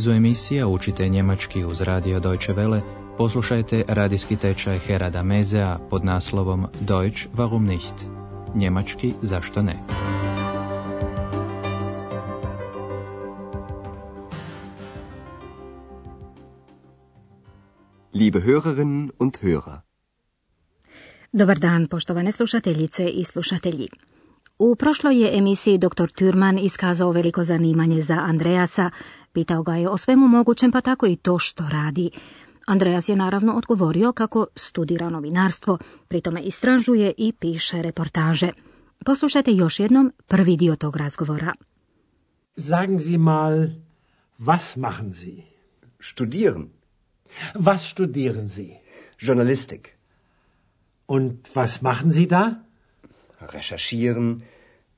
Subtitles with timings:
[0.00, 2.80] nizu emisija Učite njemački uz radio Deutsche Welle
[3.18, 7.94] poslušajte radijski tečaj Herada Mezea pod naslovom Deutsch warum nicht?
[8.54, 9.74] Njemački zašto ne?
[18.14, 19.78] Liebe Hörerinnen und Hörer.
[21.32, 23.88] Dobar dan, poštovane slušateljice i slušatelji.
[24.62, 26.10] U prošloj je emisiji dr.
[26.14, 28.90] Turman iskazao veliko zanimanje za Andreasa,
[29.32, 32.10] pitao ga je o svemu mogućem pa tako i to što radi.
[32.66, 38.52] Andreas je naravno odgovorio kako studira novinarstvo, pritome istražuje i piše reportaže.
[39.04, 41.52] Poslušajte još jednom prvi dio tog razgovora.
[42.56, 43.68] Sagen Sie mal,
[44.38, 45.42] was machen Sie?
[46.00, 46.68] Studieren.
[47.54, 48.80] Was studieren Sie?
[49.20, 49.88] Journalistik.
[51.06, 52.62] Und was machen Sie da?
[53.40, 54.40] Recherchieren,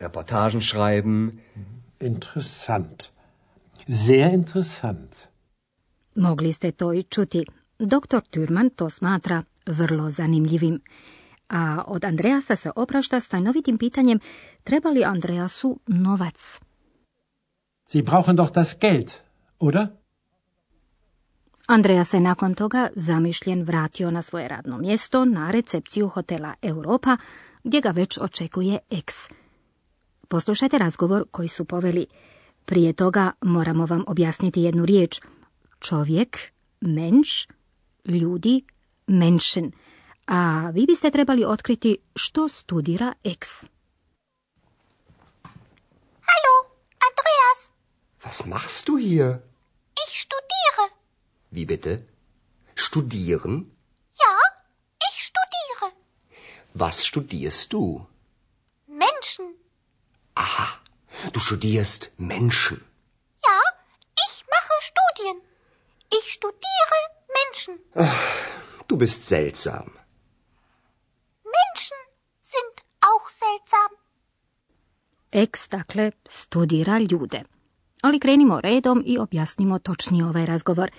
[0.00, 1.40] Reportagen schreiben.
[2.00, 3.08] Interessant.
[3.88, 5.28] Sehr interessant.
[6.14, 7.44] Mogli ste to i čuti.
[7.78, 8.20] Dr.
[8.30, 10.80] Turman to smatra vrlo zanimljivim.
[11.48, 14.20] A od Andreasa se oprašta s tajnovitim pitanjem
[14.64, 16.60] treba li Andreasu novac.
[17.86, 19.12] Sie brauchen doch das Geld,
[19.58, 19.86] oder?
[21.66, 27.16] Andreja se nakon toga zamišljen vratio na svoje radno mjesto na recepciju hotela Europa,
[27.64, 29.14] gdje ga već očekuje ex.
[30.28, 32.06] Poslušajte razgovor koji su poveli.
[32.68, 35.20] Prije toga moramo vam objasniti jednu riječ.
[35.80, 36.38] Čovjek,
[36.80, 37.46] menš,
[38.04, 38.64] ljudi,
[39.06, 39.72] menschen.
[40.26, 43.48] A vi biste trebali otkriti što studira ex.
[46.28, 46.54] Hallo,
[47.08, 47.60] Andreas.
[48.24, 49.38] Was machst du hier?
[50.04, 50.84] Ich studiere.
[51.52, 52.06] Wie bitte?
[52.76, 53.54] Studieren?
[54.24, 54.34] Ja,
[55.08, 55.86] ich studiere.
[56.74, 58.06] Was studierst du?
[58.86, 59.46] Menschen.
[60.34, 60.66] Aha,
[61.32, 62.78] du studierst Menschen.
[63.48, 63.60] Ja,
[64.26, 65.36] ich mache Studien.
[66.18, 66.98] Ich studiere
[67.38, 67.74] Menschen.
[68.88, 69.86] Du bist seltsam.
[71.56, 72.00] Menschen
[72.40, 72.74] sind
[73.10, 73.90] auch seltsam.
[75.30, 77.44] Ex, dakle, studira ljude.
[78.02, 80.90] Ali krenimo redom i objasnimo točnije ovaj razgovor.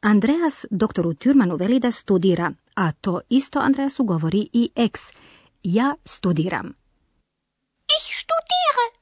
[0.00, 5.00] Andreas doktoru Turmanu veli da studira, a to isto Andreasu govori i ex.
[5.62, 6.74] Ja studiram.
[7.98, 8.99] Ich studiere.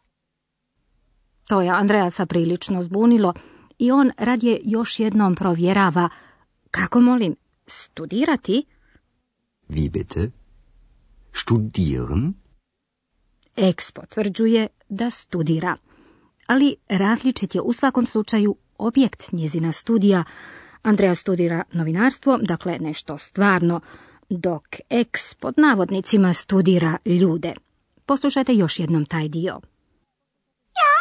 [1.48, 3.34] To je Andreasa prilično zbunilo
[3.78, 6.09] i on radje još jednom provjerava.
[6.70, 7.36] Kako molim,
[7.66, 8.64] studirati?
[9.69, 10.31] Wie bitte?
[11.32, 12.34] Studieren?
[13.56, 15.76] Ex potvrđuje da studira.
[16.47, 20.25] Ali različit je u svakom slučaju objekt njezina studija.
[20.82, 23.80] Andreja studira novinarstvo, dakle nešto stvarno,
[24.28, 27.54] dok ex pod navodnicima studira ljude.
[28.06, 29.60] Poslušajte još jednom taj dio.
[30.80, 30.92] Ja,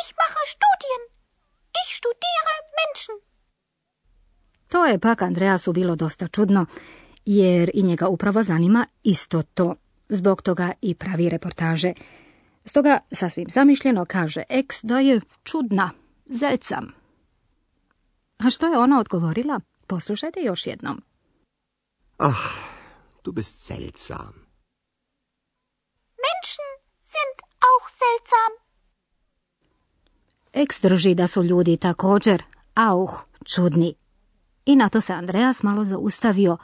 [0.00, 1.02] ich mache Studien.
[1.80, 3.16] Ich studiere Menschen.
[4.68, 6.66] To je pak Andreasu bilo dosta čudno,
[7.24, 9.74] jer i njega upravo zanima isto to.
[10.08, 11.92] Zbog toga i pravi reportaže.
[12.64, 15.90] Stoga sasvim zamišljeno kaže ex da je čudna,
[16.26, 16.92] zelcam.
[18.38, 19.60] A što je ona odgovorila?
[19.86, 21.02] Poslušajte još jednom.
[22.16, 22.44] Ach,
[23.24, 24.32] du bist seltsam.
[26.24, 26.70] Menschen
[27.02, 27.36] sind
[27.68, 28.52] auch seltsam.
[30.52, 32.42] Ex drži da su ljudi također,
[32.74, 33.94] auh, čudni.
[34.68, 36.56] I na to se Andreas malo zaustavio,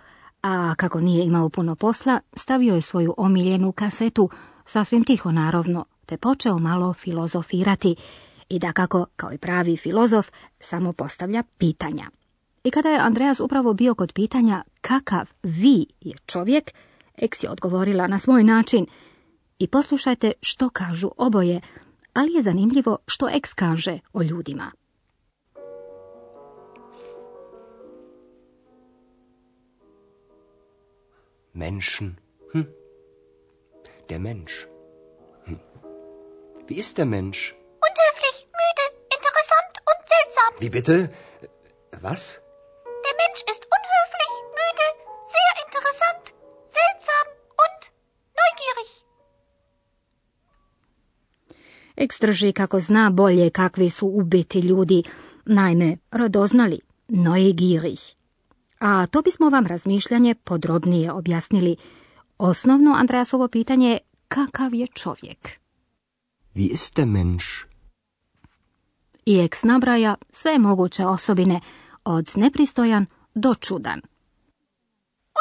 [0.43, 4.31] a kako nije imao puno posla, stavio je svoju omiljenu kasetu,
[4.67, 7.97] sasvim tiho naravno, te počeo malo filozofirati
[8.49, 12.05] i da kako, kao i pravi filozof, samo postavlja pitanja.
[12.65, 16.71] I kada je Andreas upravo bio kod pitanja kakav vi je čovjek,
[17.17, 18.87] Eks je odgovorila na svoj način.
[19.59, 21.61] I poslušajte što kažu oboje,
[22.15, 24.73] ali je zanimljivo što Eks kaže o ljudima.
[31.55, 32.19] Menschen.
[32.53, 32.67] Hm.
[34.11, 34.69] Der Mensch.
[35.45, 35.61] Hm.
[36.67, 37.55] Wie ist der Mensch?
[37.89, 38.85] Unhöflich, müde,
[39.17, 40.51] interessant und seltsam.
[40.59, 41.11] Wie bitte?
[42.03, 42.43] Was?
[43.07, 44.87] Der Mensch ist unhöflich, müde,
[45.35, 46.25] sehr interessant,
[46.67, 47.27] seltsam
[47.65, 47.81] und
[48.41, 48.91] neugierig.
[51.97, 55.03] Eks drži kako zna bolje kakvi su ubiti ljudi,
[55.45, 58.24] naime, radoznali, neugierig.
[58.87, 61.77] A to bismo vam razmišljanje podrobnije objasnili.
[62.39, 63.99] Osnovno Andreasovo pitanje je
[64.29, 65.61] kakav je čovjek?
[66.55, 67.47] Wie ist der Mensch?
[69.27, 71.61] I eks nabraja sve moguće osobine,
[72.05, 74.01] od nepristojan do čudan.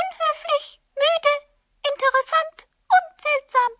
[0.01, 0.67] Unhöflich,
[1.03, 1.33] müde,
[1.91, 2.57] interessant
[2.95, 3.71] und seltsam.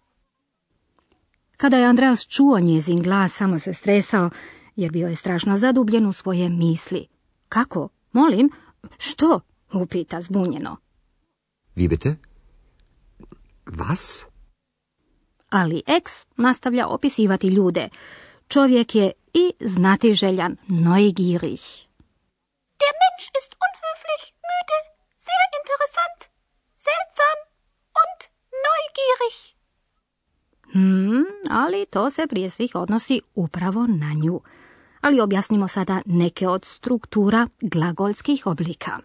[1.57, 4.29] Kada je Andreas čuo njezin glas, samo se stresao,
[4.75, 7.07] jer bio je strašno zadubljen u svoje misli.
[7.49, 7.89] Kako?
[8.11, 8.49] Molim?
[8.97, 9.39] Što?
[9.73, 10.77] Upita zbunjeno.
[11.75, 12.15] Wie bitte?
[13.65, 14.25] Was?
[15.49, 17.89] Ali X nastavlja opisivati ljude.
[18.47, 21.63] Čovjek je i znatiželjan, neugierig.
[22.81, 24.77] Der Mensch ist unhöflich, müde,
[25.27, 26.19] sehr interessant,
[26.87, 27.37] seltsam
[28.01, 28.19] und
[28.65, 29.35] neugierig.
[30.73, 34.41] Hmm, ali to se prije svih odnosi upravo na nju.
[35.01, 38.99] Ali objasnimo sada neke od struktura glagolskih oblika.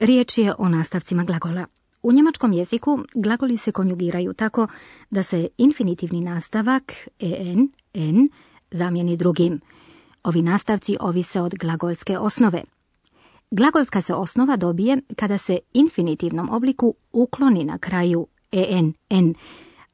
[0.00, 1.66] Riječ je o nastavcima glagola.
[2.02, 4.66] U njemačkom jeziku glagoli se konjugiraju tako
[5.10, 8.28] da se infinitivni nastavak en, en
[8.70, 9.60] zamijeni drugim.
[10.24, 12.62] Ovi nastavci ovise od glagolske osnove.
[13.50, 19.34] Glagolska se osnova dobije kada se infinitivnom obliku ukloni na kraju en, en,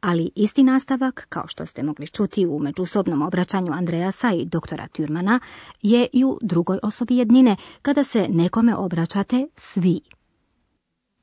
[0.00, 5.41] ali isti nastavak, kao što ste mogli čuti u međusobnom obraćanju Andreasa i doktora Türmana,
[5.82, 10.00] je i u drugoj osobi jednine, kada se nekome obraćate svi.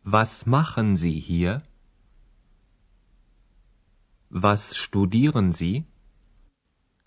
[0.06, 1.60] Was machen Sie hier?
[4.32, 5.84] Was studieren Sie?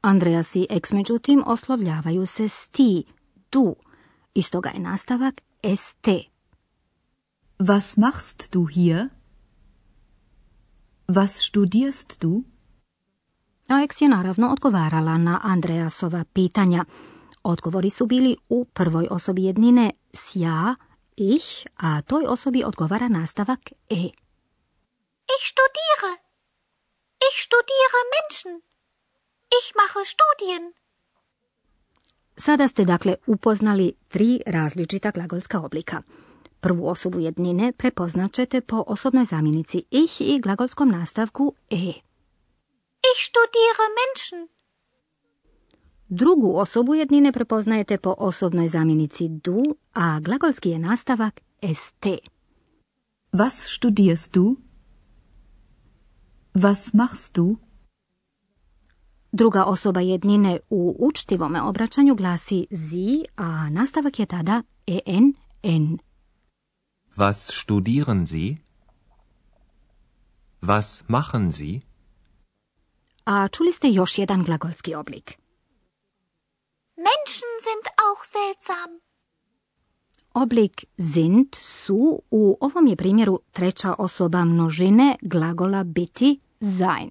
[0.00, 3.04] Andreas i Ex međutim oslovljavaju se sti,
[3.52, 3.76] du,
[4.34, 5.40] iz toga je nastavak
[5.76, 6.08] st.
[7.58, 9.08] Was machst du hier?
[11.12, 12.44] Was studierst du?
[13.68, 16.84] A Ex je naravno odgovarala na Andreasova pitanja.
[17.42, 20.74] Odgovori su bili u prvoj osobi jednine s ja,
[21.16, 23.60] ich, a toj osobi odgovara nastavak
[23.90, 24.04] e.
[25.34, 26.12] Ich studiere.
[27.28, 28.52] Ich studiere Menschen.
[29.58, 30.72] Ich mache Studien.
[32.36, 36.02] Sada ste dakle upoznali tri različita glagolska oblika.
[36.60, 41.92] Prvu osobu jednine prepoznat ćete po osobnoj zamjenici ich i glagolskom nastavku e.
[43.10, 44.48] Ich studiere Menschen.
[46.08, 49.62] Drugu osobu jednine prepoznajete po osobnoj zamjenici du,
[49.92, 51.40] a glagolski je nastavak
[51.74, 52.06] st.
[53.32, 54.56] Was studierst du?
[56.54, 57.56] Was machst du?
[59.32, 64.62] Druga osoba jednine u učtivome obraćanju glasi zi, a nastavak je tada
[65.06, 65.98] en, en.
[67.20, 68.56] Was studieren Sie?
[70.62, 71.80] Was machen Sie?
[73.24, 75.38] A čuli ste još jedan glagolski oblik.
[76.96, 79.00] Menschen sind auch seltsam.
[80.34, 87.10] Oblik sind su u ovom je primjeru treća osoba množine glagola biti sein.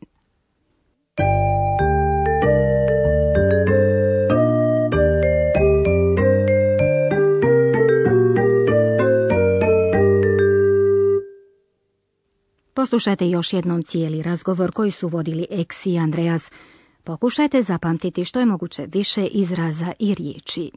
[12.79, 16.51] Poslušajte još jednom cijeli razgovor koji su vodili Eks i Andreas.
[17.03, 20.71] Pokušajte zapamtiti što je moguće više izraza i riječi.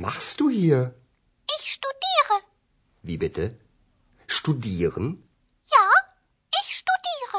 [0.00, 0.94] Machst du hier?
[1.56, 2.36] Ich studiere.
[3.02, 3.58] Wie bitte?
[4.26, 5.06] Studieren?
[5.76, 5.86] Ja,
[6.60, 7.38] ich studiere.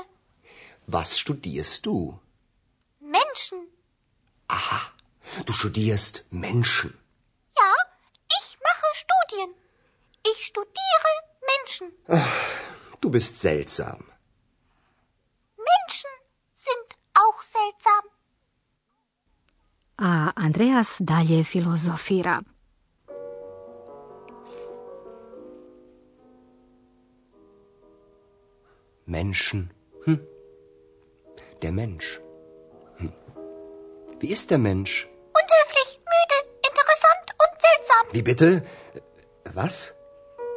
[0.87, 2.19] Was studierst du?
[2.99, 3.59] Menschen.
[4.47, 4.79] Aha,
[5.45, 6.91] du studierst Menschen.
[7.61, 7.71] Ja,
[8.39, 9.51] ich mache Studien.
[10.31, 11.11] Ich studiere
[11.51, 11.87] Menschen.
[13.01, 13.99] Du bist seltsam.
[15.71, 16.13] Menschen
[16.53, 16.87] sind
[17.23, 18.03] auch seltsam.
[19.97, 22.41] A Andreas dalje filozofira.
[29.11, 29.61] Menschen.
[30.05, 30.19] Hm.
[31.61, 32.07] Der Mensch.
[32.99, 33.13] Hm.
[34.19, 34.93] Wie ist der Mensch?
[35.41, 36.37] Unhöflich, müde,
[36.69, 38.03] interessant und seltsam.
[38.15, 38.49] Wie bitte?
[39.61, 39.75] Was?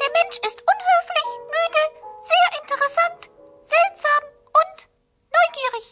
[0.02, 1.82] Der Mensch ist unhöflich, müde,
[2.30, 3.20] sehr interessant,
[3.74, 4.22] seltsam
[4.60, 4.78] und
[5.36, 5.86] neugierig.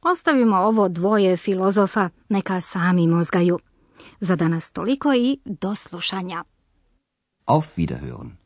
[0.00, 3.58] Ostavimo ovo dvoje filozofa, neka sami mozgaju.
[4.20, 6.44] Za danas toliko i do slušanja.
[7.46, 8.45] Auf Wiederhören.